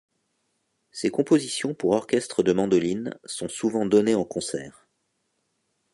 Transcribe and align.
Ses 0.89 1.11
compositions 1.11 1.75
pour 1.75 1.91
orchestre 1.91 2.41
de 2.41 2.53
mandolines 2.53 3.13
sont 3.23 3.47
souvent 3.47 3.85
données 3.85 4.15
en 4.15 4.25
concert. 4.25 4.87